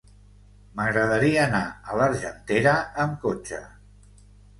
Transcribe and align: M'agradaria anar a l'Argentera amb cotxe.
M'agradaria 0.77 1.43
anar 1.43 1.59
a 1.91 1.99
l'Argentera 1.99 2.73
amb 3.05 3.21
cotxe. 3.27 3.61